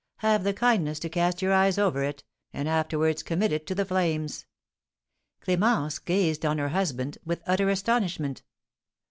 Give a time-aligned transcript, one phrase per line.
[0.21, 3.85] Have the kindness to cast your eyes over it, and afterwards commit it to the
[3.85, 4.47] flames."
[5.45, 8.41] Clémence gazed on her husband with utter astonishment.